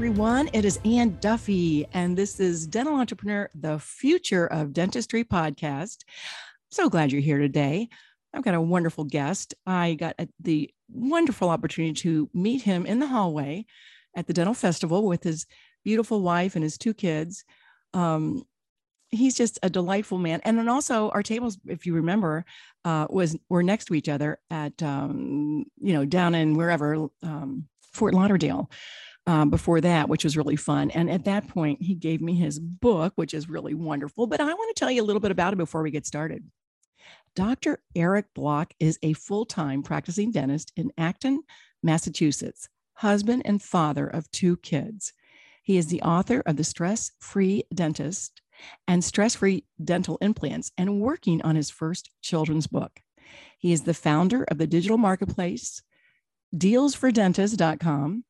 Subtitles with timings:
[0.00, 0.48] everyone.
[0.54, 6.04] It is Anne Duffy, and this is Dental Entrepreneur, the Future of Dentistry podcast.
[6.70, 7.90] So glad you're here today.
[8.32, 9.54] I've got a wonderful guest.
[9.66, 13.66] I got the wonderful opportunity to meet him in the hallway
[14.16, 15.44] at the Dental Festival with his
[15.84, 17.44] beautiful wife and his two kids.
[17.92, 18.44] Um,
[19.10, 20.40] he's just a delightful man.
[20.44, 22.46] And then also our tables, if you remember,
[22.86, 27.68] uh, was were next to each other at um, you know down in wherever um,
[27.92, 28.70] Fort Lauderdale
[29.26, 30.90] um, before that, which was really fun.
[30.90, 34.26] And at that point, he gave me his book, which is really wonderful.
[34.26, 36.44] But I want to tell you a little bit about it before we get started.
[37.36, 37.80] Dr.
[37.94, 41.42] Eric Block is a full time practicing dentist in Acton,
[41.82, 45.12] Massachusetts, husband and father of two kids.
[45.62, 48.40] He is the author of The Stress Free Dentist
[48.88, 53.00] and Stress Free Dental Implants and working on his first children's book.
[53.58, 55.82] He is the founder of the digital marketplace,
[56.56, 58.24] dealsfordentists.com,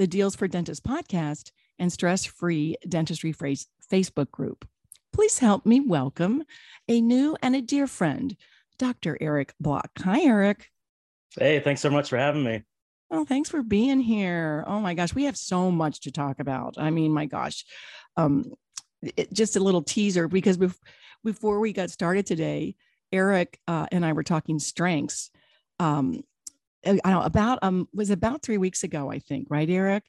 [0.00, 4.66] the Deals for Dentists podcast, and Stress Free Dentistry Facebook group.
[5.12, 6.42] Please help me welcome
[6.88, 8.34] a new and a dear friend,
[8.78, 9.18] Dr.
[9.20, 9.90] Eric Block.
[9.98, 10.70] Hi, Eric.
[11.38, 12.62] Hey, thanks so much for having me.
[13.10, 14.64] Oh, thanks for being here.
[14.66, 16.76] Oh my gosh, we have so much to talk about.
[16.78, 17.66] I mean, my gosh,
[18.16, 18.54] um,
[19.02, 20.80] it, just a little teaser because bef-
[21.22, 22.74] before we got started today,
[23.12, 25.30] Eric uh, and I were talking strengths.
[25.78, 26.22] Um,
[26.86, 30.04] I don't know, about um was about three weeks ago, I think, right, Eric?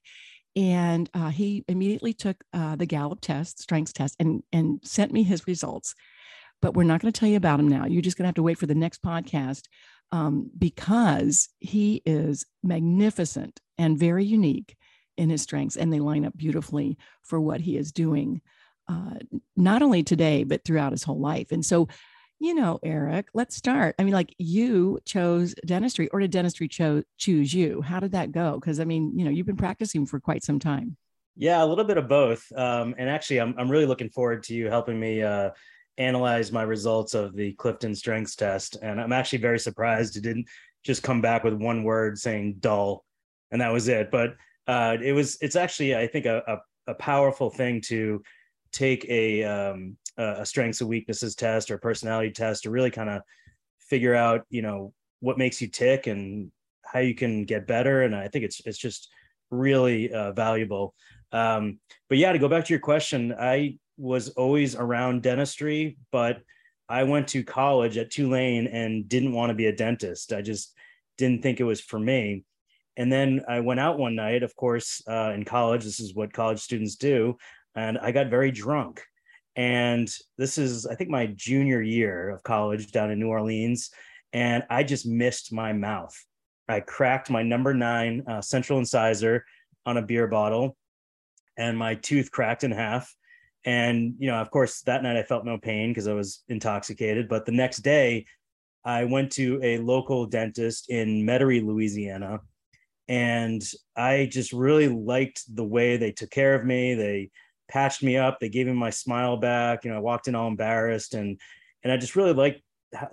[0.55, 5.23] And uh, he immediately took uh, the Gallup test, strengths test, and and sent me
[5.23, 5.95] his results.
[6.61, 7.85] But we're not going to tell you about him now.
[7.85, 9.63] You're just going to have to wait for the next podcast
[10.11, 14.75] um, because he is magnificent and very unique
[15.17, 18.41] in his strengths, and they line up beautifully for what he is doing,
[18.87, 19.15] uh,
[19.55, 21.51] not only today but throughout his whole life.
[21.51, 21.87] And so
[22.41, 23.93] you know, Eric, let's start.
[23.99, 27.83] I mean, like you chose dentistry or did dentistry cho- choose you?
[27.83, 28.59] How did that go?
[28.59, 30.97] Because I mean, you know, you've been practicing for quite some time.
[31.35, 32.43] Yeah, a little bit of both.
[32.55, 35.51] Um, and actually, I'm, I'm really looking forward to you helping me uh,
[35.99, 38.75] analyze my results of the Clifton Strengths Test.
[38.81, 40.47] And I'm actually very surprised it didn't
[40.83, 43.05] just come back with one word saying dull,
[43.51, 44.09] and that was it.
[44.09, 44.35] But
[44.65, 48.23] uh, it was, it's actually, I think, a, a, a powerful thing to
[48.71, 53.21] take a um, a strengths and weaknesses test or personality test to really kind of
[53.79, 56.51] figure out you know what makes you tick and
[56.83, 58.03] how you can get better.
[58.03, 59.09] And i think it's it's just
[59.49, 60.93] really uh, valuable.
[61.31, 61.79] Um,
[62.09, 66.41] but yeah to go back to your question i was always around dentistry but
[66.89, 70.33] i went to college at tulane and didn't want to be a dentist.
[70.33, 70.73] I just
[71.17, 72.43] didn't think it was for me.
[72.97, 75.85] And then i went out one night of course uh, in college.
[75.85, 77.37] This is what college students do.
[77.75, 79.01] And i got very drunk
[79.55, 83.91] and this is, I think, my junior year of college down in New Orleans.
[84.33, 86.15] And I just missed my mouth.
[86.69, 89.45] I cracked my number nine uh, central incisor
[89.85, 90.77] on a beer bottle,
[91.57, 93.13] and my tooth cracked in half.
[93.65, 97.27] And, you know, of course, that night I felt no pain because I was intoxicated.
[97.27, 98.25] But the next day,
[98.83, 102.39] I went to a local dentist in Metairie, Louisiana.
[103.07, 103.61] And
[103.95, 106.95] I just really liked the way they took care of me.
[106.95, 107.29] They
[107.71, 108.39] patched me up.
[108.39, 109.85] They gave me my smile back.
[109.85, 111.39] You know, I walked in all embarrassed and
[111.83, 112.61] and I just really liked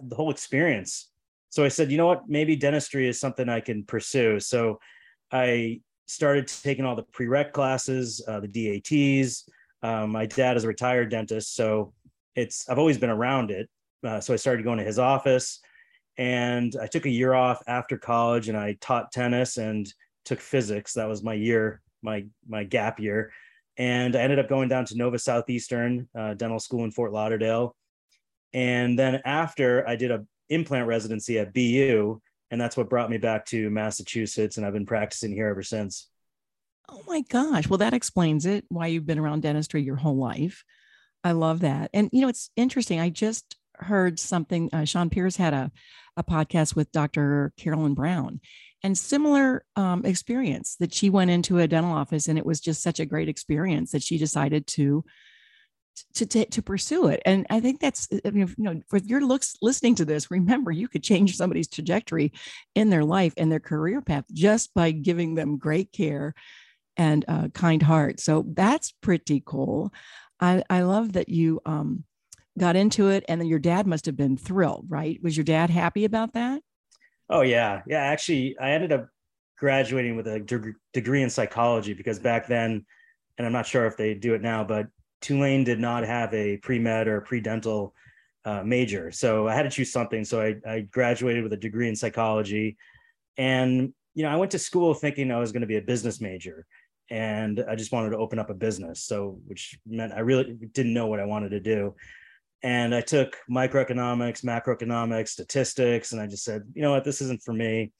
[0.02, 1.10] the whole experience.
[1.50, 4.38] So I said, you know what, maybe dentistry is something I can pursue.
[4.40, 4.80] So
[5.32, 9.48] I started taking all the prereq classes, uh, the DATs.
[9.82, 11.94] Um, my dad is a retired dentist, so
[12.34, 13.70] it's I've always been around it.
[14.04, 15.60] Uh, so I started going to his office,
[16.18, 19.90] and I took a year off after college, and I taught tennis and
[20.24, 20.94] took physics.
[20.94, 23.30] That was my year, my my gap year
[23.78, 27.74] and I ended up going down to Nova Southeastern uh, Dental School in Fort Lauderdale.
[28.52, 33.18] And then after I did a implant residency at BU, and that's what brought me
[33.18, 36.08] back to Massachusetts, and I've been practicing here ever since.
[36.88, 37.68] Oh my gosh!
[37.68, 38.64] Well, that explains it.
[38.68, 40.64] Why you've been around dentistry your whole life.
[41.22, 41.90] I love that.
[41.92, 42.98] And you know, it's interesting.
[42.98, 44.70] I just heard something.
[44.72, 45.70] Uh, Sean Pierce had a
[46.16, 47.52] a podcast with Dr.
[47.56, 48.40] Carolyn Brown,
[48.82, 52.82] and similar um, experience that she went into a dental office and it was just
[52.82, 55.04] such a great experience that she decided to
[56.14, 57.20] to to, to pursue it.
[57.26, 60.70] And i think that's I mean, you know if you're looks listening to this remember
[60.70, 62.32] you could change somebody's trajectory
[62.74, 66.34] in their life and their career path just by giving them great care
[66.96, 68.18] and a kind heart.
[68.18, 69.92] So that's pretty cool.
[70.40, 72.04] I i love that you um
[72.56, 75.18] got into it and then your dad must have been thrilled right?
[75.22, 76.62] Was your dad happy about that
[77.30, 78.00] Oh yeah, yeah.
[78.00, 79.08] Actually, I ended up
[79.58, 82.84] graduating with a de- degree in psychology because back then,
[83.36, 84.86] and I'm not sure if they do it now, but
[85.20, 87.94] Tulane did not have a pre med or pre dental
[88.44, 90.24] uh, major, so I had to choose something.
[90.24, 92.76] So I, I graduated with a degree in psychology,
[93.36, 96.20] and you know I went to school thinking I was going to be a business
[96.20, 96.66] major,
[97.10, 99.02] and I just wanted to open up a business.
[99.04, 101.94] So, which meant I really didn't know what I wanted to do.
[102.62, 107.42] And I took microeconomics, macroeconomics, statistics, and I just said, you know what, this isn't
[107.42, 107.92] for me.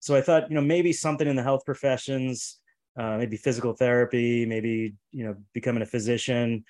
[0.00, 2.60] So I thought, you know, maybe something in the health professions,
[2.98, 6.64] uh, maybe physical therapy, maybe, you know, becoming a physician.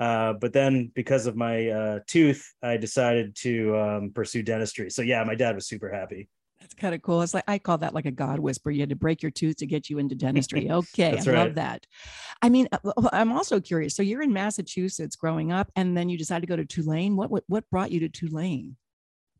[0.00, 4.90] Uh, but then because of my uh, tooth, I decided to um, pursue dentistry.
[4.90, 6.28] So yeah, my dad was super happy.
[6.64, 7.20] That's kind of cool.
[7.20, 8.70] It's like I call that like a God whisper.
[8.70, 10.70] You had to break your tooth to get you into dentistry.
[10.70, 11.26] Okay, I right.
[11.26, 11.86] love that.
[12.40, 12.78] I mean, uh,
[13.12, 13.94] I'm also curious.
[13.94, 17.16] So you're in Massachusetts growing up, and then you decided to go to Tulane.
[17.16, 18.76] What what, what brought you to Tulane?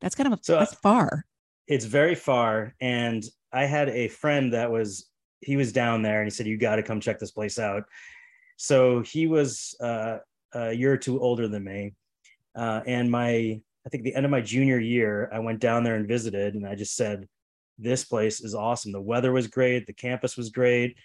[0.03, 1.25] That's kind of a, so, that's far.
[1.67, 3.25] It's very far, and
[3.55, 5.09] I had a friend that was
[5.41, 7.85] he was down there, and he said you got to come check this place out.
[8.59, 10.19] So he was uh,
[10.53, 11.95] a year or two older than me,
[12.55, 15.97] uh, and my I think the end of my junior year, I went down there
[15.97, 17.29] and visited, and I just said,
[17.79, 18.93] "This place is awesome.
[18.93, 20.97] The weather was great, the campus was great,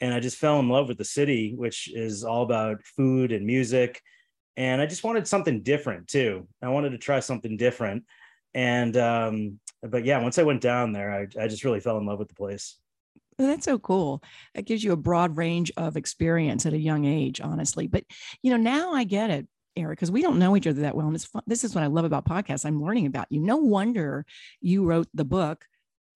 [0.00, 3.46] and I just fell in love with the city, which is all about food and
[3.46, 4.00] music.
[4.56, 6.48] And I just wanted something different too.
[6.62, 8.04] I wanted to try something different,
[8.54, 12.06] and um, but yeah, once I went down there, I, I just really fell in
[12.06, 12.76] love with the place.
[13.38, 14.20] That's so cool.
[14.54, 17.86] It gives you a broad range of experience at a young age, honestly.
[17.86, 18.04] But
[18.42, 19.46] you know, now I get it
[19.86, 21.06] Because we don't know each other that well.
[21.06, 21.42] And it's fun.
[21.46, 22.64] This is what I love about podcasts.
[22.64, 23.40] I'm learning about you.
[23.40, 24.26] No wonder
[24.60, 25.64] you wrote the book,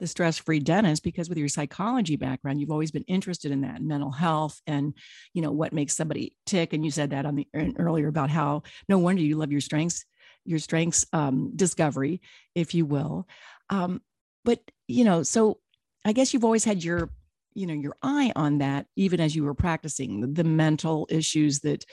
[0.00, 3.82] The Stress Free Dentist, because with your psychology background, you've always been interested in that
[3.82, 4.94] mental health and,
[5.32, 6.72] you know, what makes somebody tick.
[6.72, 10.04] And you said that on the earlier about how no wonder you love your strengths,
[10.44, 12.20] your strengths um, discovery,
[12.54, 13.28] if you will.
[13.70, 14.02] Um,
[14.44, 15.58] but, you know, so
[16.04, 17.10] I guess you've always had your,
[17.54, 21.60] you know, your eye on that, even as you were practicing the, the mental issues
[21.60, 21.84] that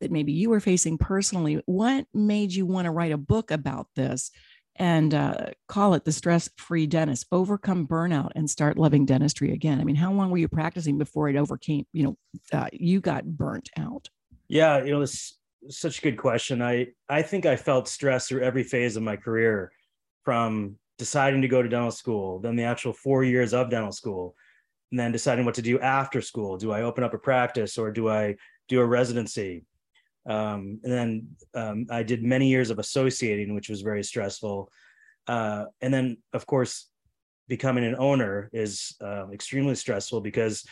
[0.00, 1.62] that maybe you were facing personally.
[1.66, 4.30] What made you want to write a book about this
[4.76, 9.80] and uh, call it the stress free dentist, overcome burnout and start loving dentistry again?
[9.80, 12.16] I mean, how long were you practicing before it overcame, you know,
[12.52, 14.08] uh, you got burnt out?
[14.48, 15.38] Yeah, you know, this
[15.68, 16.62] such a good question.
[16.62, 19.70] I I think I felt stress through every phase of my career,
[20.24, 24.34] from deciding to go to dental school, then the actual four years of dental school,
[24.90, 26.56] and then deciding what to do after school.
[26.58, 28.36] Do I open up a practice or do I
[28.68, 29.64] do a residency?
[30.26, 34.70] Um, and then um, I did many years of associating, which was very stressful.
[35.26, 36.88] Uh, and then, of course,
[37.48, 40.64] becoming an owner is uh, extremely stressful because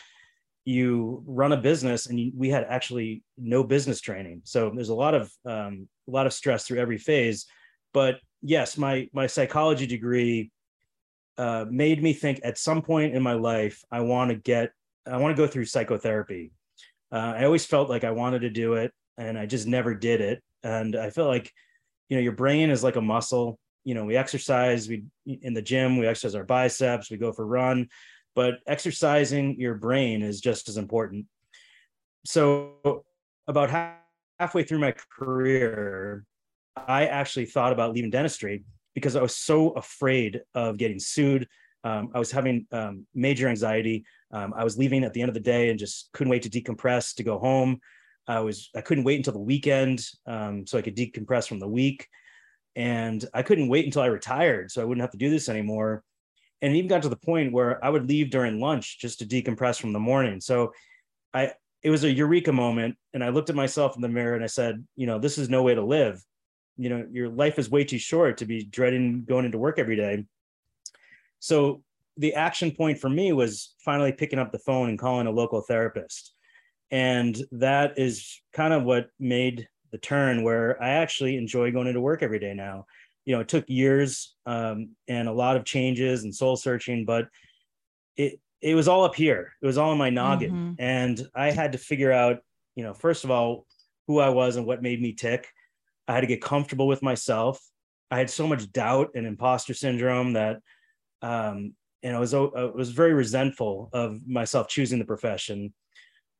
[0.65, 4.41] you run a business and you, we had actually no business training.
[4.43, 7.45] So there's a lot of um, a lot of stress through every phase.
[7.93, 10.51] But yes, my my psychology degree
[11.37, 14.71] uh, made me think at some point in my life I want to get
[15.07, 16.51] I want to go through psychotherapy.
[17.11, 20.21] Uh, I always felt like I wanted to do it and I just never did
[20.21, 20.41] it.
[20.63, 21.53] And I feel like,
[22.07, 23.59] you know, your brain is like a muscle.
[23.83, 27.45] You know, we exercise, we in the gym, we exercise our biceps, we go for
[27.45, 27.89] run,
[28.33, 31.25] but exercising your brain is just as important.
[32.25, 33.03] So
[33.47, 33.97] about half,
[34.39, 36.25] halfway through my career,
[36.75, 38.63] I actually thought about leaving dentistry
[38.95, 41.47] because I was so afraid of getting sued.
[41.83, 44.05] Um, I was having um, major anxiety.
[44.31, 46.49] Um, I was leaving at the end of the day and just couldn't wait to
[46.49, 47.79] decompress to go home.
[48.29, 51.67] I was I couldn't wait until the weekend um, so I could decompress from the
[51.67, 52.07] week,
[52.75, 56.03] and I couldn't wait until I retired so I wouldn't have to do this anymore.
[56.61, 59.25] And it even got to the point where I would leave during lunch just to
[59.25, 60.39] decompress from the morning.
[60.41, 60.73] So
[61.33, 64.43] I it was a eureka moment, and I looked at myself in the mirror and
[64.43, 66.23] I said, you know, this is no way to live.
[66.77, 69.95] You know, your life is way too short to be dreading going into work every
[69.95, 70.25] day.
[71.39, 71.81] So
[72.17, 75.61] the action point for me was finally picking up the phone and calling a local
[75.61, 76.35] therapist
[76.91, 82.01] and that is kind of what made the turn where I actually enjoy going into
[82.01, 82.85] work every day now.
[83.25, 87.27] You know, it took years um, and a lot of changes and soul searching, but
[88.17, 89.53] it it was all up here.
[89.61, 90.73] It was all in my noggin, mm-hmm.
[90.79, 92.39] and I had to figure out,
[92.75, 93.65] you know, first of all,
[94.07, 95.47] who I was and what made me tick.
[96.07, 97.61] I had to get comfortable with myself.
[98.11, 100.57] I had so much doubt and imposter syndrome that,
[101.21, 102.39] um, and I was I
[102.73, 105.73] was very resentful of myself choosing the profession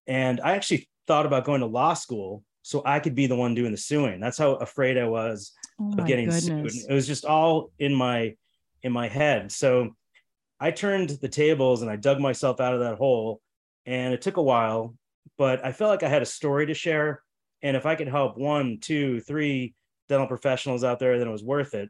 [0.10, 3.56] and I actually thought about going to law school so I could be the one
[3.56, 4.20] doing the suing.
[4.20, 6.46] That's how afraid I was oh of getting goodness.
[6.46, 6.90] sued.
[6.90, 8.36] It was just all in my
[8.82, 9.52] in my head.
[9.52, 9.96] So
[10.60, 13.40] I turned the tables and I dug myself out of that hole.
[13.86, 14.96] And it took a while,
[15.38, 17.24] but I felt like I had a story to share.
[17.62, 19.74] And if I could help one, two, three
[20.10, 21.90] dental professionals out there, then it was worth it.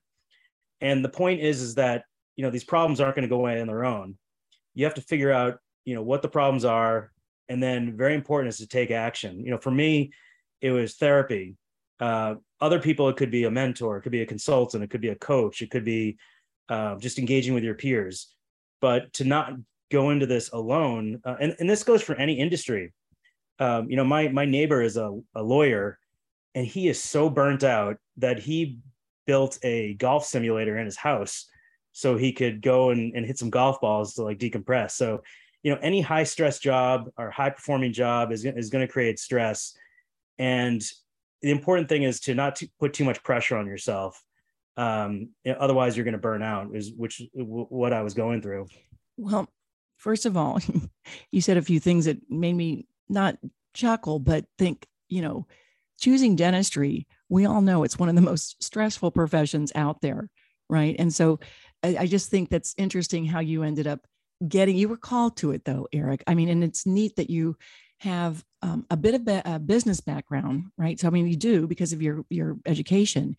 [0.81, 2.03] And the point is, is that
[2.35, 4.17] you know these problems aren't going to go away on their own.
[4.75, 7.11] You have to figure out, you know, what the problems are,
[7.49, 10.11] and then very important is to take action you know for me
[10.61, 11.55] it was therapy
[11.99, 15.01] uh, other people it could be a mentor it could be a consultant it could
[15.01, 16.17] be a coach it could be
[16.69, 18.33] uh, just engaging with your peers
[18.81, 19.53] but to not
[19.91, 22.93] go into this alone, uh, and and this goes for any industry.
[23.59, 25.99] Um, you know, my my neighbor is a, a lawyer,
[26.55, 28.79] and he is so burnt out that he
[29.25, 31.45] built a golf simulator in his house
[31.91, 34.91] so he could go and, and hit some golf balls to like decompress.
[34.91, 35.21] So,
[35.63, 39.19] you know, any high stress job or high performing job is, is going to create
[39.19, 39.75] stress.
[40.37, 40.81] And
[41.41, 44.21] the important thing is to not to put too much pressure on yourself.
[44.77, 48.67] Um, otherwise you're going to burn out is which what I was going through.
[49.17, 49.49] Well,
[49.97, 50.59] first of all,
[51.31, 53.37] you said a few things that made me not
[53.73, 55.47] chuckle, but think, you know,
[55.99, 60.29] choosing dentistry, we all know it's one of the most stressful professions out there.
[60.69, 60.95] Right.
[60.97, 61.39] And so
[61.83, 64.05] I, I just think that's interesting how you ended up
[64.47, 66.23] getting, you were called to it though, Eric.
[66.27, 67.57] I mean, and it's neat that you
[67.99, 70.99] have um, a bit of a business background, right?
[70.99, 73.35] So, I mean, you do because of your, your education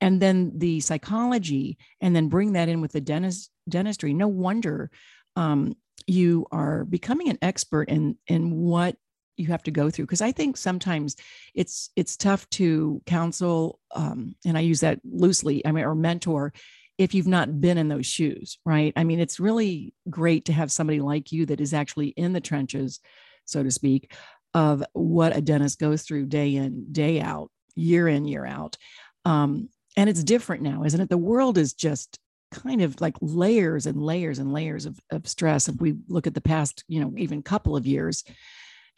[0.00, 4.14] and then the psychology and then bring that in with the dentist dentistry.
[4.14, 4.90] No wonder
[5.36, 5.76] um,
[6.06, 8.96] you are becoming an expert in, in what
[9.38, 11.16] you have to go through because i think sometimes
[11.54, 16.52] it's it's tough to counsel um, and i use that loosely i mean or mentor
[16.98, 18.92] if you've not been in those shoes right?
[18.96, 22.40] I mean it's really great to have somebody like you that is actually in the
[22.40, 23.00] trenches
[23.44, 24.12] so to speak
[24.54, 28.76] of what a dentist goes through day in day out year in year out.
[29.24, 31.08] Um, and it's different now isn't it?
[31.08, 32.18] The world is just
[32.50, 35.68] kind of like layers and layers and layers of, of stress.
[35.68, 38.24] If we look at the past you know even couple of years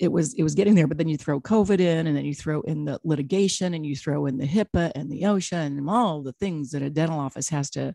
[0.01, 2.35] it was it was getting there but then you throw covid in and then you
[2.35, 6.23] throw in the litigation and you throw in the hipaa and the osha and all
[6.23, 7.95] the things that a dental office has to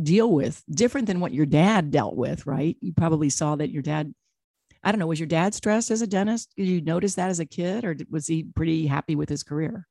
[0.00, 2.76] deal with different than what your dad dealt with right?
[2.80, 4.14] You probably saw that your dad
[4.84, 6.52] i don't know was your dad stressed as a dentist?
[6.56, 9.86] Did you notice that as a kid or was he pretty happy with his career?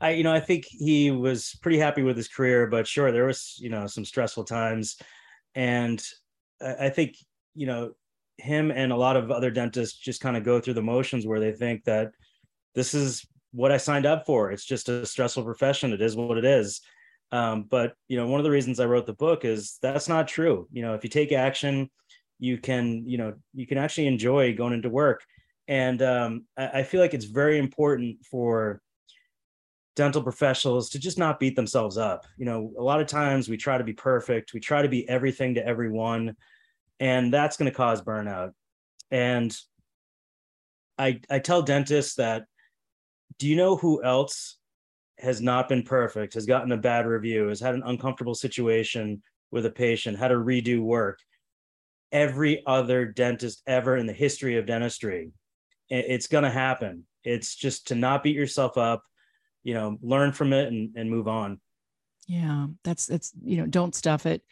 [0.00, 3.26] I, you know, I think he was pretty happy with his career, but sure, there
[3.26, 4.96] was, you know, some stressful times,
[5.54, 6.02] and
[6.62, 7.16] I, I think,
[7.54, 7.92] you know,
[8.42, 11.38] him and a lot of other dentists just kind of go through the motions where
[11.38, 12.10] they think that
[12.74, 14.50] this is what I signed up for.
[14.50, 15.92] It's just a stressful profession.
[15.92, 16.80] It is what it is.
[17.30, 20.26] Um, but you know, one of the reasons I wrote the book is that's not
[20.26, 20.66] true.
[20.72, 21.88] You know, if you take action,
[22.40, 25.22] you can, you know, you can actually enjoy going into work.
[25.68, 28.82] And um, I, I feel like it's very important for
[29.94, 32.26] dental professionals to just not beat themselves up.
[32.36, 35.08] You know, a lot of times we try to be perfect, we try to be
[35.08, 36.34] everything to everyone
[37.02, 38.52] and that's going to cause burnout.
[39.10, 39.54] And
[40.96, 42.44] I I tell dentists that
[43.38, 44.58] do you know who else
[45.18, 49.66] has not been perfect, has gotten a bad review, has had an uncomfortable situation with
[49.66, 51.18] a patient, had to redo work?
[52.12, 55.32] Every other dentist ever in the history of dentistry.
[55.88, 57.04] It's going to happen.
[57.24, 59.02] It's just to not beat yourself up,
[59.64, 61.60] you know, learn from it and, and move on.
[62.28, 64.42] Yeah, that's that's you know, don't stuff it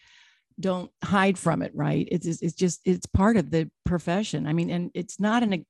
[0.60, 2.08] don't hide from it right?
[2.10, 4.46] It's it's just it's part of the profession.
[4.46, 5.64] I mean and it's not an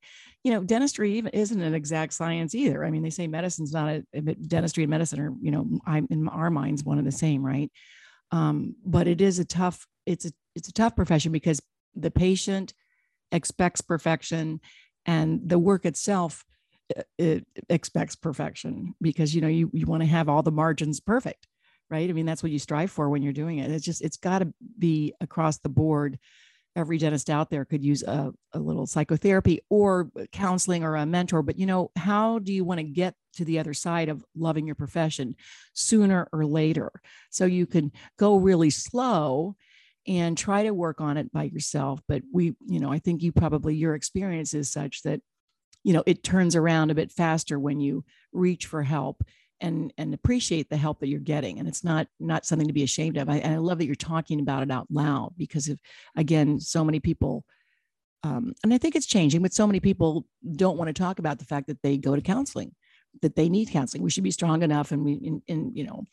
[0.45, 2.85] you know dentistry even isn't an exact science either.
[2.85, 6.29] I mean they say medicine's not a dentistry and medicine are you know i'm in
[6.29, 7.71] our minds one of the same right?
[8.33, 11.61] Um, but it is a tough it's a it's a tough profession because
[11.95, 12.75] the patient
[13.33, 14.61] expects perfection
[15.07, 16.45] and the work itself
[16.97, 21.01] uh, it expects perfection because you know you, you want to have all the margins
[21.01, 21.47] perfect
[21.91, 22.09] right?
[22.09, 23.71] I mean, that's what you strive for when you're doing it.
[23.71, 26.19] It's just, it's got to be across the board.
[26.77, 31.43] Every dentist out there could use a, a little psychotherapy or counseling or a mentor.
[31.43, 34.67] But, you know, how do you want to get to the other side of loving
[34.67, 35.35] your profession
[35.73, 36.93] sooner or later?
[37.31, 39.57] So you can go really slow
[40.07, 42.01] and try to work on it by yourself.
[42.07, 45.21] But we, you know, I think you probably, your experience is such that,
[45.83, 49.25] you know, it turns around a bit faster when you reach for help
[49.61, 52.83] and and appreciate the help that you're getting and it's not not something to be
[52.83, 53.29] ashamed of.
[53.29, 55.79] I, i love that you're talking about it out loud because of
[56.17, 57.45] again so many people
[58.23, 60.27] um, and i think it's changing but so many people
[60.57, 62.75] don't want to talk about the fact that they go to counseling
[63.23, 64.03] that they need counseling.
[64.03, 66.05] We should be strong enough and we in, in you know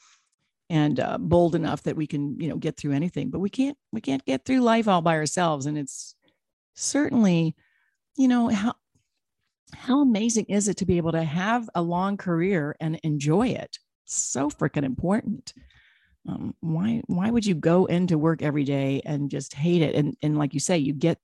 [0.69, 3.77] and uh, bold enough that we can you know get through anything but we can't
[3.91, 6.15] we can't get through life all by ourselves and it's
[6.75, 7.55] certainly
[8.17, 8.73] you know how
[9.73, 13.77] how amazing is it to be able to have a long career and enjoy it?
[14.05, 15.53] So freaking important.
[16.27, 19.95] Um, why why would you go into work every day and just hate it?
[19.95, 21.19] And and like you say, you get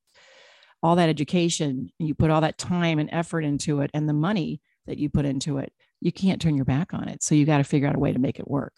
[0.82, 4.14] all that education and you put all that time and effort into it and the
[4.14, 5.72] money that you put into it,
[6.02, 7.24] you can't turn your back on it.
[7.24, 8.74] So you got to figure out a way to make it work.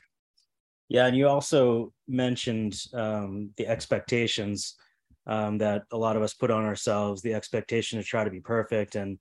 [0.87, 4.75] Yeah, and you also mentioned um, the expectations
[5.25, 8.39] um, that a lot of us put on ourselves, the expectation to try to be
[8.39, 9.17] perfect, and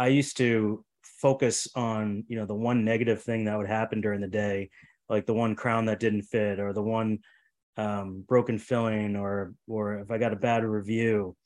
[0.00, 4.22] I used to focus on, you know, the one negative thing that would happen during
[4.22, 4.70] the day,
[5.10, 7.18] like the one crown that didn't fit or the one
[7.76, 11.36] um, broken filling or or if I got a bad review,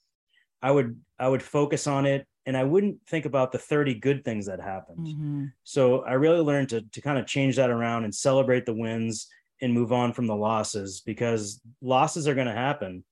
[0.62, 4.24] I would I would focus on it and I wouldn't think about the 30 good
[4.24, 5.04] things that happened.
[5.08, 5.44] Mm-hmm.
[5.64, 9.26] So I really learned to to kind of change that around and celebrate the wins
[9.60, 13.02] and move on from the losses because losses are going to happen.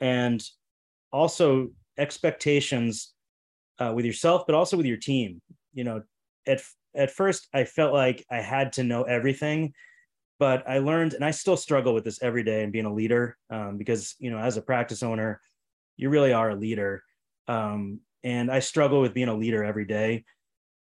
[0.00, 0.40] And
[1.12, 3.15] also expectations
[3.78, 5.40] uh, with yourself, but also with your team.
[5.74, 6.02] You know,
[6.46, 6.62] at
[6.94, 9.74] at first I felt like I had to know everything,
[10.38, 13.36] but I learned, and I still struggle with this every day and being a leader
[13.50, 15.40] um, because you know, as a practice owner,
[15.96, 17.02] you really are a leader,
[17.48, 20.24] um, and I struggle with being a leader every day.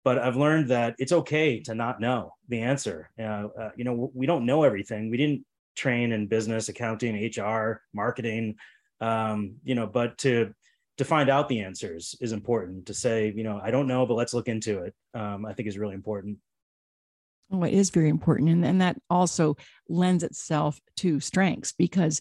[0.04, 3.08] But I've learned that it's okay to not know the answer.
[3.18, 5.10] Uh, uh, you know, we don't know everything.
[5.10, 8.56] We didn't train in business, accounting, HR, marketing.
[9.00, 10.54] Um, you know, but to
[10.98, 14.14] to find out the answers is important to say you know i don't know but
[14.14, 16.38] let's look into it um, i think is really important.
[17.50, 19.56] Oh it is very important and, and that also
[19.88, 22.20] lends itself to strengths because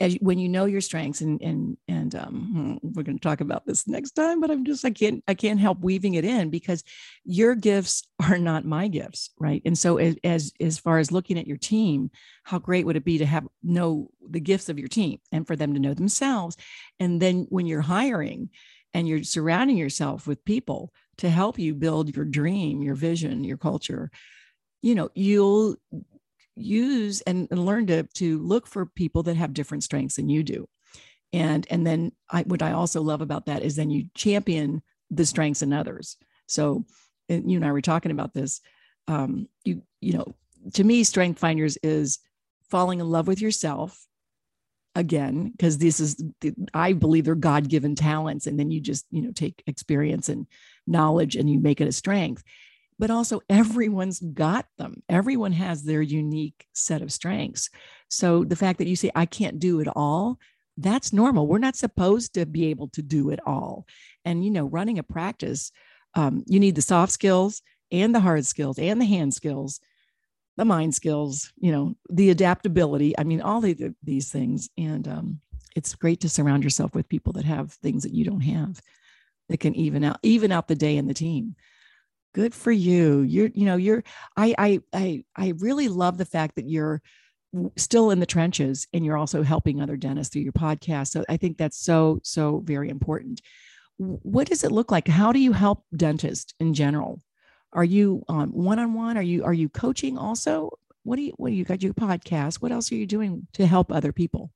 [0.00, 3.40] as when you know your strengths and and and um, hmm, we're going to talk
[3.40, 6.50] about this next time but i'm just i can't i can't help weaving it in
[6.50, 6.82] because
[7.24, 9.62] your gifts are not my gifts right?
[9.64, 12.10] And so as as, as far as looking at your team
[12.42, 15.56] how great would it be to have know the gifts of your team and for
[15.56, 16.56] them to know themselves?
[17.00, 18.50] And then when you're hiring
[18.92, 23.56] and you're surrounding yourself with people to help you build your dream your vision your
[23.56, 24.10] culture
[24.82, 25.76] you know you'll
[26.56, 30.42] use and, and learn to to look for people that have different strengths than you
[30.42, 30.68] do.
[31.32, 35.26] And and then I, what i also love about that is then you champion the
[35.26, 36.16] strengths in others.
[36.46, 36.84] So
[37.28, 38.60] you and i were talking about this
[39.08, 40.34] um, you you know
[40.74, 42.18] to me strength finders is
[42.70, 44.06] falling in love with yourself
[44.94, 46.22] again because this is
[46.72, 50.46] i believe they're god-given talents and then you just you know take experience and
[50.86, 52.42] knowledge and you make it a strength
[52.98, 55.02] but also everyone's got them.
[55.08, 57.70] Everyone has their unique set of strengths.
[58.08, 60.38] So the fact that you say, I can't do it all,
[60.76, 61.46] that's normal.
[61.46, 63.86] We're not supposed to be able to do it all.
[64.24, 65.70] And, you know, running a practice,
[66.14, 69.80] um, you need the soft skills and the hard skills and the hand skills,
[70.56, 73.16] the mind skills, you know, the adaptability.
[73.18, 74.68] I mean, all the, these things.
[74.76, 75.40] And um,
[75.76, 78.80] it's great to surround yourself with people that have things that you don't have
[79.48, 81.54] that can even out, even out the day in the team
[82.34, 83.22] good for you.
[83.22, 84.04] You're you know you're
[84.36, 87.00] i i i, I really love the fact that you're
[87.76, 91.08] still in the trenches and you're also helping other dentists through your podcast.
[91.08, 93.40] So i think that's so so very important.
[93.96, 95.08] What does it look like?
[95.08, 97.22] How do you help dentists in general?
[97.72, 99.16] Are you um, one-on-one?
[99.16, 100.70] Are you are you coaching also?
[101.04, 102.56] What do you what do you got your podcast?
[102.56, 104.50] What else are you doing to help other people?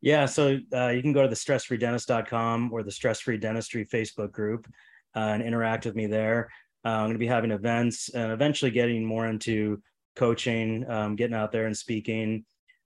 [0.00, 4.32] Yeah so uh, you can go to the stressfreedentist.com or the stress free dentistry facebook
[4.32, 4.66] group
[5.14, 6.50] uh, and interact with me there
[6.84, 9.82] uh, I'm going to be having events and eventually getting more into
[10.16, 12.44] coaching, um, getting out there and speaking.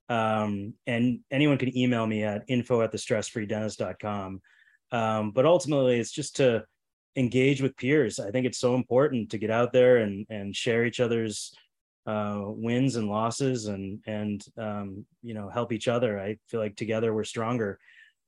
[0.08, 4.40] Um, and anyone can email me at info at the stressfreedentist.com.
[4.92, 6.64] Um, but ultimately, it's just to
[7.16, 8.20] engage with peers.
[8.20, 11.52] I think it's so important to get out there and and share each other's
[12.06, 16.20] uh, wins and losses, and and um, you know help each other.
[16.20, 17.80] I feel like together we're stronger.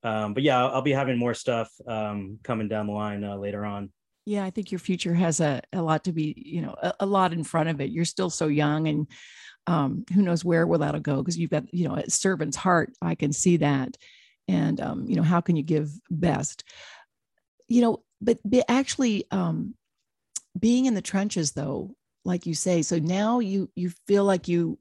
[0.03, 3.35] Um, but yeah, I'll, I'll, be having more stuff um, coming down the line uh,
[3.35, 3.91] later on
[4.29, 7.05] yeah i think your future has a, a lot to be you know a, a
[7.05, 7.89] lot in front of it.
[7.89, 9.07] You're still so young and
[9.67, 12.93] um, who knows where will that'll go because you've got you know a servant's heart
[13.01, 13.97] i can see that.
[14.47, 16.63] And um, you know how can you give best?
[17.67, 19.75] You know but, but actually um,
[20.59, 24.77] being in the trenches though like you say so now you you feel like you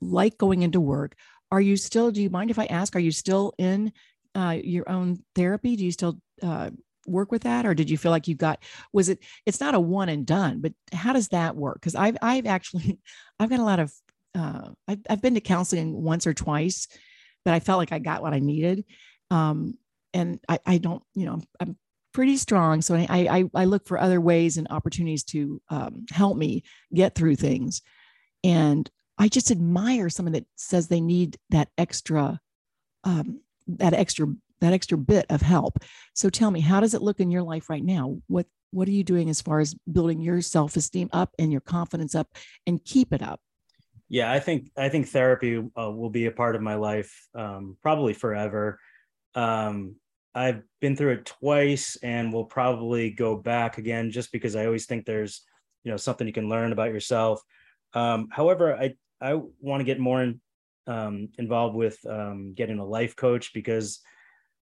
[0.00, 1.16] like going into work.
[1.50, 3.92] Are you still do you mind if i ask are you still in
[4.36, 5.74] uh, your own therapy?
[5.74, 6.70] Do you still uh,
[7.06, 9.80] work with that or did you feel like you got was it it's not a
[9.80, 11.76] one and done but how does that work?
[11.80, 12.98] Because i've i've actually
[13.40, 13.92] i've got a lot of
[14.34, 16.88] uh, I've, I've been to counseling once or twice
[17.44, 18.84] but i felt like i got what i needed.
[19.30, 19.78] Um,
[20.14, 21.76] and I, I don't you know i'm
[22.12, 26.36] pretty strong so i i, I look for other ways and opportunities to um, help
[26.36, 26.62] me
[26.94, 27.82] get through things.
[28.44, 28.88] And
[29.18, 32.40] i just admire someone that says they need that extra
[33.04, 34.26] um, that extra
[34.60, 35.78] that extra bit of help.
[36.14, 38.18] So tell me, how does it look in your life right now?
[38.26, 42.14] What what are you doing as far as building your self-esteem up and your confidence
[42.14, 42.28] up
[42.66, 43.40] and keep it up?
[44.08, 47.76] Yeah, I think I think therapy uh, will be a part of my life um,
[47.82, 48.78] probably forever.
[49.34, 49.96] Um,
[50.34, 54.86] I've been through it twice and will probably go back again just because I always
[54.86, 55.42] think there's
[55.82, 57.42] you know something you can learn about yourself.
[57.94, 60.40] Um, however, I I want to get more in,
[60.86, 64.00] um, involved with um, getting a life coach because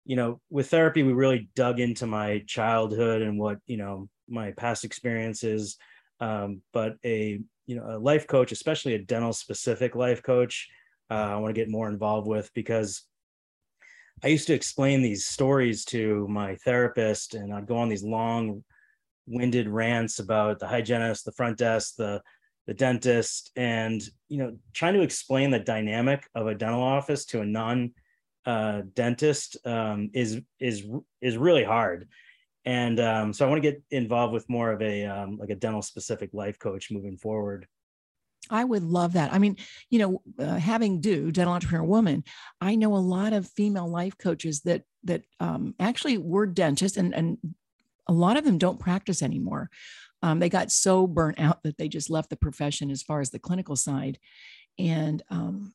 [0.06, 4.52] you know, with therapy, we really dug into my childhood and what, you know, my
[4.52, 5.78] past experiences.
[6.20, 10.68] Um, but a, you know, a life coach, especially a dental specific life coach,
[11.12, 13.04] uh, I want to get more involved with because
[14.24, 18.64] I used to explain these stories to my therapist, and I'd go on these long
[19.28, 22.22] winded rants about the hygienist, the front desk, the
[22.68, 27.42] the dentist, and you know, trying to explain the dynamic of a dental office to
[27.42, 27.92] a non
[28.46, 30.86] uh, dentist um, is is
[31.22, 32.08] is really hard.
[32.66, 35.56] And um, so I want to get involved with more of a um, like a
[35.56, 37.68] dental specific life coach moving forward.
[38.50, 39.34] I would love that.
[39.34, 39.58] I mean,
[39.90, 42.24] you know, uh, having do dental entrepreneur woman,
[42.60, 47.14] I know a lot of female life coaches that that um, actually were dentists, and
[47.14, 47.38] and
[48.08, 49.70] a lot of them don't practice anymore.
[50.22, 53.30] Um, they got so burnt out that they just left the profession as far as
[53.30, 54.20] the clinical side,
[54.78, 55.74] and um,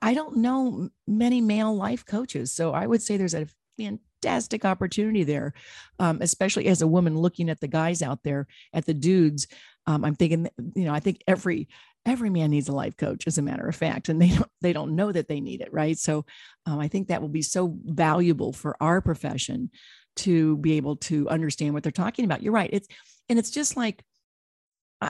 [0.00, 5.24] I don't know many male life coaches, so I would say there's a fantastic opportunity
[5.24, 5.54] there,
[5.98, 9.48] um, especially as a woman looking at the guys out there, at the dudes.
[9.86, 11.68] Um, I'm thinking, you know, I think every
[12.04, 14.72] every man needs a life coach, as a matter of fact, and they don't they
[14.72, 15.98] don't know that they need it, right?
[15.98, 16.24] So
[16.66, 19.70] um, I think that will be so valuable for our profession
[20.14, 22.42] to be able to understand what they're talking about.
[22.42, 22.70] You're right.
[22.72, 22.88] It's
[23.28, 24.04] and it's just like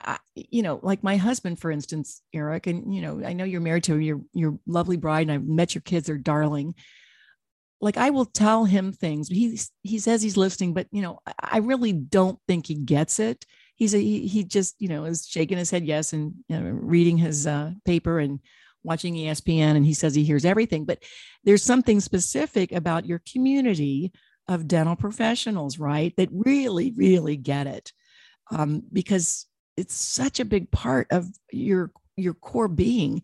[0.02, 3.60] I, you know, like my husband, for instance, Eric, and you know, I know you're
[3.60, 6.74] married to your your lovely bride, and I've met your kids; they're darling
[7.82, 9.28] like I will tell him things.
[9.28, 13.44] He he says he's listening, but you know, I really don't think he gets it.
[13.74, 16.70] He's a he, he just you know is shaking his head yes and you know,
[16.70, 18.38] reading his uh, paper and
[18.84, 20.84] watching ESPN, and he says he hears everything.
[20.84, 21.02] But
[21.44, 24.12] there's something specific about your community
[24.48, 26.14] of dental professionals, right?
[26.16, 27.92] That really really get it
[28.52, 29.46] um, because
[29.76, 33.22] it's such a big part of your your core being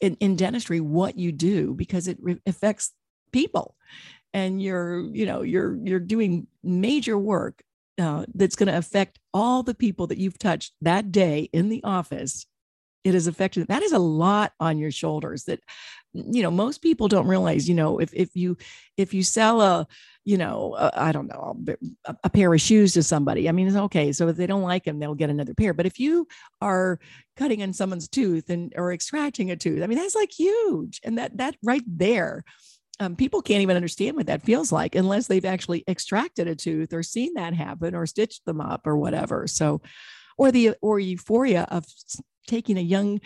[0.00, 2.92] in, in dentistry what you do because it re- affects
[3.32, 3.76] people.
[4.34, 7.62] And you're you know you're you're doing major work
[8.00, 11.84] uh, that's going to affect all the people that you've touched that day in the
[11.84, 12.46] office.
[13.04, 15.60] It is affected that is a lot on your shoulders that
[16.14, 18.56] you know most people don't realize you know if if you
[18.96, 19.86] if you sell a
[20.24, 21.56] you know I don't know
[22.04, 24.62] a, a, pair of shoes to somebody i mean it's okay so if they don't
[24.62, 26.28] like them they'll get another pair but if you
[26.60, 27.00] are
[27.36, 31.18] cutting in someone's tooth and or extracting a tooth i mean that's like huge and
[31.18, 32.44] that that right there
[33.00, 36.92] um, people can't even understand what that feels like unless they've actually extracted a tooth
[36.92, 39.46] or seen that happen or stitched them up or whatever.
[39.46, 39.82] So,
[40.38, 41.84] or the or euphoria of
[42.46, 43.20] taking a young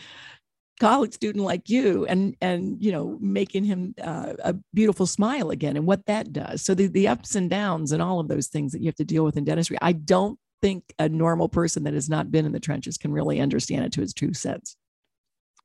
[0.78, 5.76] college student like you and and you know making him uh, a beautiful smile again
[5.76, 8.72] and what that does so the, the ups and downs and all of those things
[8.72, 11.94] that you have to deal with in dentistry i don't think a normal person that
[11.94, 14.76] has not been in the trenches can really understand it to its true sense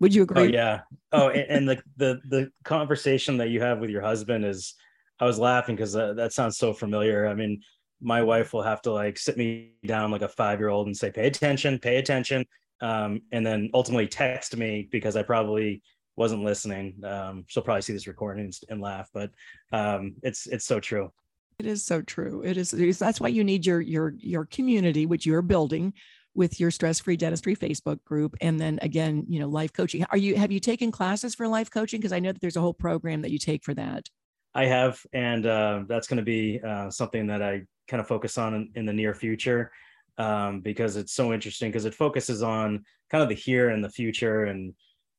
[0.02, 0.42] would you oh, agree?
[0.42, 0.82] Oh yeah.
[1.14, 4.74] Oh, and, and the the the conversation that you have with your husband is,
[5.20, 7.28] I was laughing because uh, that sounds so familiar.
[7.28, 7.62] I mean,
[8.02, 10.98] my wife will have to like sit me down like a five year old and
[10.98, 12.44] say, "Pay attention, pay attention,"
[12.82, 15.82] um, and then ultimately text me because I probably
[16.16, 17.02] wasn't listening.
[17.04, 19.32] Um, she'll probably see this recording and, and laugh, but
[19.72, 21.12] um, it's it's so true.
[21.60, 22.42] It is so true.
[22.44, 22.72] It is.
[22.98, 25.94] That's why you need your your your community, which you're building,
[26.34, 28.36] with your stress-free dentistry Facebook group.
[28.42, 30.06] And then again, you know, life coaching.
[30.12, 32.00] Are you have you taken classes for life coaching?
[32.00, 34.10] Because I know that there's a whole program that you take for that.
[34.54, 38.38] I have, and uh, that's going to be uh, something that I kind of focus
[38.38, 39.72] on in, in the near future
[40.18, 43.90] um, because it's so interesting because it focuses on kind of the here and the
[43.90, 44.74] future and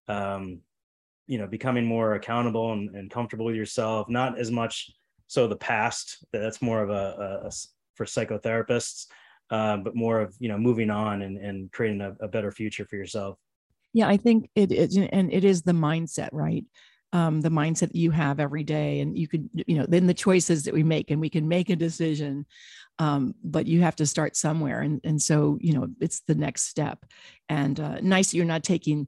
[0.08, 0.60] um,
[1.26, 4.90] you know becoming more accountable and, and, comfortable with yourself not as much
[5.26, 7.50] so the past that's more of a, a, a
[7.94, 9.06] for psychotherapists
[9.50, 12.84] uh, but more of you know moving on and, and creating a, a better future
[12.84, 13.38] for yourself.
[13.92, 16.64] Yeah i think it is and it is the mindset right
[17.12, 20.14] um, the mindset that you have every day and you could you know then the
[20.14, 22.46] choices that we make and we can make a decision
[22.98, 26.68] um, but you have to start somewhere and and so you know it's the next
[26.68, 27.04] step
[27.48, 29.06] and uh, nice that you're not taking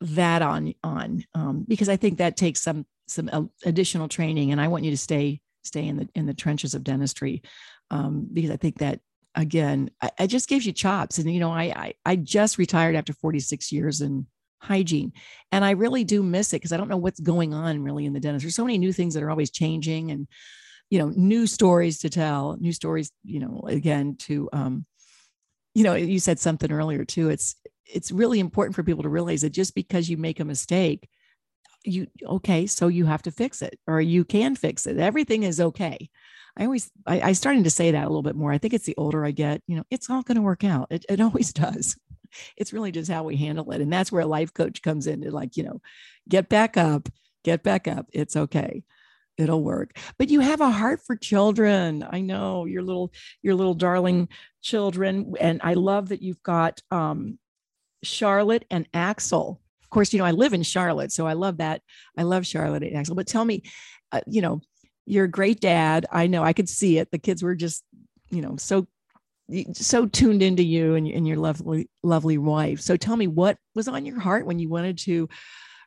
[0.00, 4.68] that on on um, because i think that takes some some additional training and i
[4.68, 7.42] want you to stay stay in the in the trenches of dentistry
[7.90, 9.00] um, because i think that
[9.36, 11.18] again, I, I just gives you chops.
[11.18, 14.26] And, you know, I, I, I just retired after 46 years in
[14.60, 15.12] hygiene.
[15.52, 18.12] And I really do miss it because I don't know what's going on really in
[18.12, 18.44] the dentist.
[18.44, 20.26] There's so many new things that are always changing and,
[20.90, 24.86] you know, new stories to tell, new stories, you know, again, to, um,
[25.74, 27.28] you know, you said something earlier too.
[27.28, 31.08] It's, it's really important for people to realize that just because you make a mistake,
[31.84, 34.98] you, okay, so you have to fix it or you can fix it.
[34.98, 36.10] Everything is okay.
[36.56, 38.50] I always, I, I starting to say that a little bit more.
[38.50, 40.88] I think it's the older I get, you know, it's all going to work out.
[40.90, 41.96] It, it always does.
[42.56, 43.80] It's really just how we handle it.
[43.80, 45.80] And that's where a life coach comes in to like, you know,
[46.28, 47.08] get back up,
[47.44, 48.06] get back up.
[48.12, 48.82] It's okay.
[49.36, 49.98] It'll work.
[50.18, 52.06] But you have a heart for children.
[52.08, 54.28] I know your little, your little darling
[54.62, 55.34] children.
[55.38, 57.38] And I love that you've got um,
[58.02, 61.80] Charlotte and Axel of course, you know, I live in Charlotte, so I love that.
[62.18, 63.14] I love Charlotte and Axel.
[63.14, 63.62] But tell me,
[64.10, 64.60] uh, you know,
[65.06, 66.06] you're a great dad.
[66.10, 67.12] I know I could see it.
[67.12, 67.84] The kids were just,
[68.28, 68.88] you know, so
[69.72, 72.80] so tuned into you and, and your lovely lovely wife.
[72.80, 75.28] So tell me, what was on your heart when you wanted to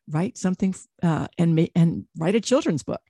[0.10, 3.02] write something uh, and and write a children's book?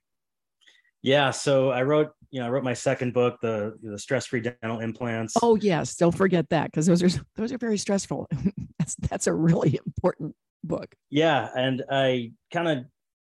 [1.02, 4.40] Yeah, so I wrote, you know, I wrote my second book, the the stress free
[4.40, 5.34] dental implants.
[5.42, 8.28] Oh yes, don't forget that because those are those are very stressful.
[8.78, 10.34] that's that's a really important
[10.64, 10.94] book.
[11.08, 12.84] Yeah, and I kind of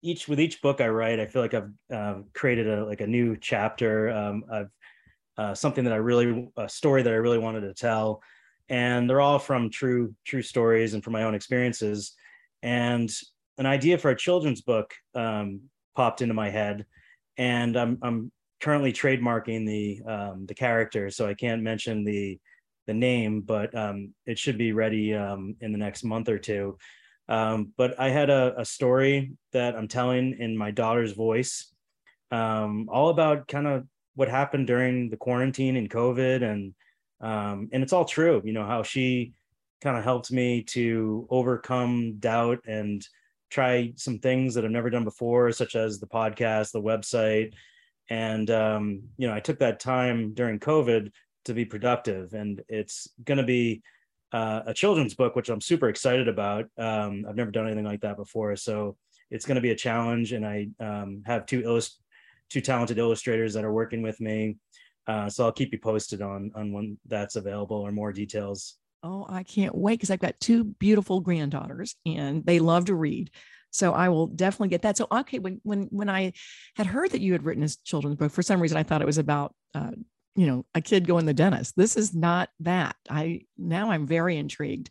[0.02, 3.06] each with each book I write, I feel like I've uh, created a like a
[3.06, 4.10] new chapter.
[4.10, 4.70] Um, I've
[5.36, 8.22] uh, something that I really a story that I really wanted to tell,
[8.68, 12.14] and they're all from true true stories and from my own experiences.
[12.62, 13.10] And
[13.58, 15.60] an idea for a children's book um,
[15.94, 16.86] popped into my head
[17.36, 22.38] and I'm I'm currently trademarking the um, the character, so I can't mention the
[22.86, 26.76] the name, but um, it should be ready um, in the next month or two.
[27.28, 31.72] Um, but I had a, a, story that I'm telling in my daughter's voice,
[32.30, 36.74] um, all about kind of what happened during the quarantine and COVID, and
[37.20, 38.42] um, and it's all true.
[38.44, 39.32] You know how she
[39.80, 43.06] kind of helped me to overcome doubt and
[43.50, 47.52] try some things that I've never done before, such as the podcast, the website.
[48.10, 51.12] And, um, you know, I took that time during COVID
[51.44, 52.32] to be productive.
[52.32, 53.82] And it's going to be
[54.32, 56.64] uh, a children's book, which I'm super excited about.
[56.76, 58.56] Um, I've never done anything like that before.
[58.56, 58.96] So
[59.30, 60.32] it's going to be a challenge.
[60.32, 62.00] And I um, have two, illust-
[62.50, 64.56] two talented illustrators that are working with me.
[65.06, 68.76] Uh, so I'll keep you posted on on when that's available or more details.
[69.02, 73.30] Oh, I can't wait because I've got two beautiful granddaughters and they love to read.
[73.70, 74.96] So I will definitely get that.
[74.96, 76.32] So okay, when when when I
[76.76, 79.06] had heard that you had written a children's book, for some reason I thought it
[79.06, 79.90] was about uh,
[80.36, 81.74] you know a kid going to the dentist.
[81.76, 82.96] This is not that.
[83.10, 84.90] I now I'm very intrigued,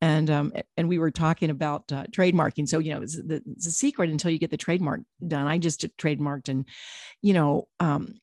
[0.00, 2.68] and um and we were talking about uh, trademarking.
[2.68, 5.46] So you know it's, the, it's a secret until you get the trademark done.
[5.46, 6.66] I just trademarked, and
[7.22, 8.14] you know um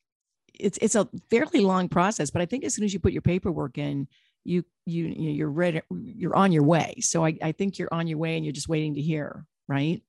[0.53, 3.21] it's it's a fairly long process, but I think as soon as you put your
[3.21, 4.07] paperwork in
[4.47, 8.17] you you you're ready you're on your way so I, I think you're on your
[8.17, 10.01] way and you're just waiting to hear right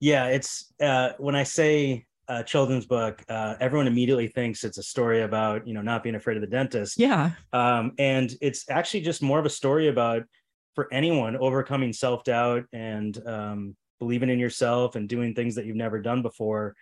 [0.00, 4.82] yeah it's uh when i say a children's book uh everyone immediately thinks it's a
[4.82, 9.00] story about you know not being afraid of the dentist yeah um and it's actually
[9.00, 10.24] just more of a story about
[10.74, 16.00] for anyone overcoming self-doubt and um believing in yourself and doing things that you've never
[16.00, 16.74] done before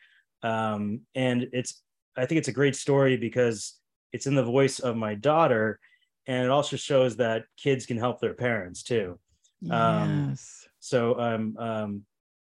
[0.42, 1.83] um and it's
[2.16, 3.79] i think it's a great story because
[4.12, 5.79] it's in the voice of my daughter
[6.27, 9.18] and it also shows that kids can help their parents too.
[9.70, 10.64] Um, yes.
[10.64, 12.03] Um, so I'm um,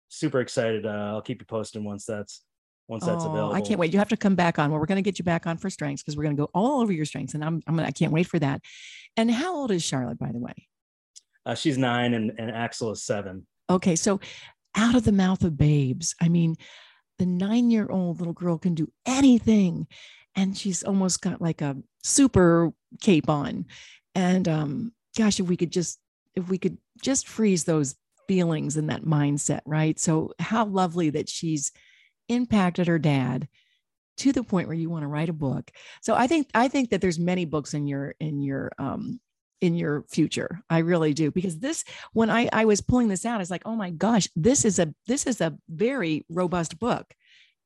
[0.08, 0.86] super excited.
[0.86, 2.42] Uh, I'll keep you posted once that's
[2.88, 3.54] once that's oh, available.
[3.54, 3.92] I can't wait.
[3.92, 4.70] You have to come back on.
[4.70, 6.50] Well, we're going to get you back on for strengths because we're going to go
[6.54, 8.62] all over your strengths, and I'm, I'm gonna, I can't wait for that.
[9.16, 10.54] And how old is Charlotte, by the way?
[11.48, 13.46] Uh, she's nine, and, and Axel is seven.
[13.70, 14.20] Okay, so
[14.76, 16.14] out of the mouth of babes.
[16.20, 16.56] I mean,
[17.18, 19.86] the nine-year-old little girl can do anything,
[20.36, 23.64] and she's almost got like a super cape on.
[24.14, 25.98] And um, gosh, if we could just
[26.36, 27.96] if we could just freeze those
[28.28, 29.98] feelings and that mindset, right?
[29.98, 31.72] So how lovely that she's
[32.28, 33.48] impacted her dad
[34.18, 35.70] to the point where you want to write a book.
[36.02, 39.18] So I think I think that there's many books in your in your um
[39.60, 40.60] in your future.
[40.70, 43.62] I really do because this when I I was pulling this out, I was like,
[43.64, 47.12] oh my gosh, this is a this is a very robust book.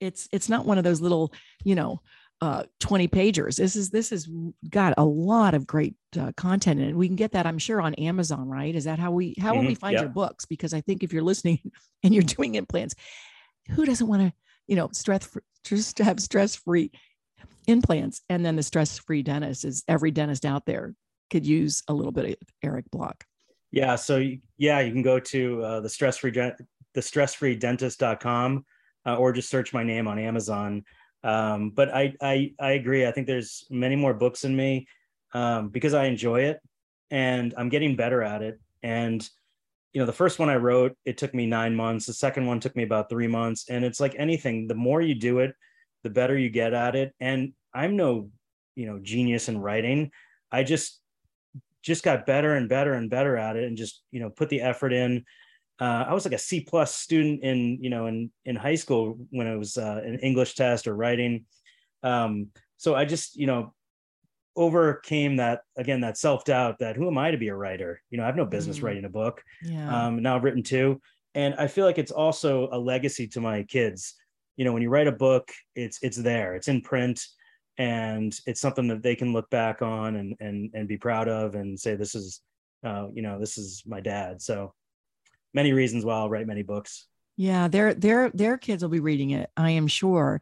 [0.01, 1.33] It's it's not one of those little,
[1.65, 2.01] you know,
[2.41, 3.57] uh, 20 pagers.
[3.57, 4.29] This is this has
[4.69, 6.97] got a lot of great uh, content in it.
[6.97, 8.75] We can get that, I'm sure, on Amazon, right?
[8.75, 9.61] Is that how we how mm-hmm.
[9.61, 10.01] will we find yeah.
[10.01, 10.45] your books?
[10.45, 11.61] Because I think if you're listening
[12.03, 12.95] and you're doing implants,
[13.71, 14.33] who doesn't want to,
[14.67, 15.29] you know, stress
[15.63, 16.91] just to have stress free
[17.69, 18.23] implants?
[18.29, 20.95] And then the stress free dentist is every dentist out there
[21.33, 23.25] could use a little bit of Eric Block.
[23.73, 23.97] Yeah.
[23.97, 24.23] So
[24.59, 28.65] yeah, you can go to uh, the stress free the stress free dentist.com
[29.07, 30.85] uh, or just search my name on Amazon.
[31.25, 33.07] Um, but I, I I agree.
[33.07, 34.87] I think there's many more books in me
[35.33, 36.61] um, because I enjoy it
[37.11, 38.61] and I'm getting better at it.
[38.83, 39.27] And
[39.93, 42.07] you know, the first one I wrote, it took me nine months.
[42.07, 43.67] The second one took me about three months.
[43.69, 45.55] And it's like anything, the more you do it,
[46.03, 47.15] the better you get at it.
[47.21, 48.31] And I'm no,
[48.75, 50.11] you know, genius in writing.
[50.51, 51.02] I just
[51.83, 54.61] just got better and better and better at it and just, you know, put the
[54.61, 55.25] effort in
[55.83, 59.19] uh, I was like a C plus student in you know in in high school
[59.31, 61.45] when it was uh, an English test or writing.
[62.05, 63.75] Um, so I just you know
[64.55, 68.01] overcame that again that self doubt that who am I to be a writer?
[68.11, 68.85] You know I have no business mm.
[68.85, 69.43] writing a book.
[69.63, 70.07] Yeah.
[70.07, 71.01] Um, now I've written two,
[71.35, 74.15] and I feel like it's also a legacy to my kids.
[74.57, 77.27] You know when you write a book, it's it's there, it's in print,
[77.79, 81.55] and it's something that they can look back on and and and be proud of
[81.55, 82.41] and say this is
[82.85, 84.43] uh, you know this is my dad.
[84.43, 84.75] So
[85.55, 87.07] many reasons why I'll write many books.
[87.37, 90.41] Yeah, their their their kids will be reading it, I am sure.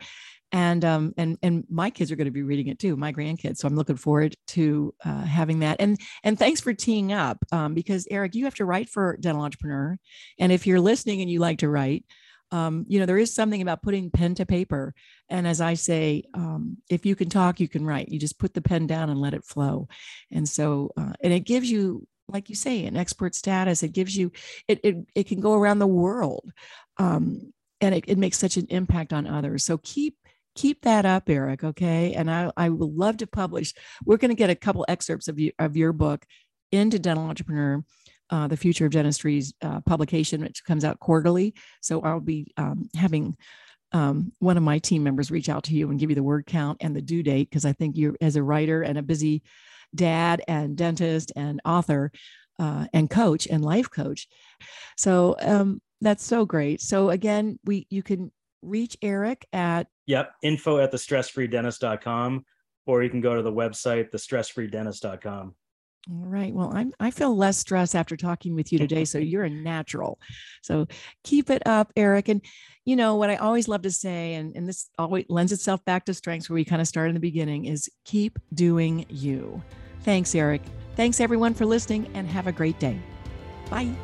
[0.52, 3.58] And um and and my kids are going to be reading it too, my grandkids.
[3.58, 5.80] So I'm looking forward to uh, having that.
[5.80, 9.44] And and thanks for teeing up um, because Eric, you have to write for Dental
[9.44, 9.96] Entrepreneur,
[10.40, 12.04] and if you're listening and you like to write,
[12.52, 14.94] um, you know there is something about putting pen to paper.
[15.28, 18.08] And as I say, um, if you can talk, you can write.
[18.08, 19.88] You just put the pen down and let it flow.
[20.30, 23.82] And so uh, and it gives you like you say, an expert status.
[23.82, 24.32] It gives you,
[24.68, 26.52] it, it, it can go around the world.
[26.96, 29.64] Um, and it, it makes such an impact on others.
[29.64, 30.16] So keep,
[30.54, 31.64] keep that up, Eric.
[31.64, 32.14] Okay.
[32.14, 33.72] And I, I would love to publish.
[34.04, 36.24] We're going to get a couple excerpts of, you, of your book
[36.72, 37.82] into Dental Entrepreneur.
[38.30, 41.54] Uh, the Future of Dentistry's uh, publication, which comes out quarterly.
[41.80, 43.36] So I'll be um, having
[43.92, 46.46] um, one of my team members reach out to you and give you the word
[46.46, 49.42] count and the due date because I think you, as a writer and a busy
[49.94, 52.12] dad and dentist and author
[52.58, 54.28] uh, and coach and life coach.
[54.96, 56.80] So um, that's so great.
[56.80, 58.30] So again, we you can
[58.62, 62.44] reach Eric at yep info at the stressfreedentist.com
[62.86, 65.54] or you can go to the website thestressfreedentist.com.
[66.08, 66.52] All right.
[66.52, 69.04] Well, I'm I feel less stressed after talking with you today.
[69.04, 70.18] So you're a natural.
[70.62, 70.86] So
[71.24, 72.28] keep it up, Eric.
[72.28, 72.40] And
[72.84, 76.06] you know what I always love to say, and, and this always lends itself back
[76.06, 79.62] to strengths where we kind of start in the beginning, is keep doing you.
[80.02, 80.62] Thanks, Eric.
[80.96, 82.98] Thanks everyone for listening and have a great day.
[83.68, 83.94] Bye.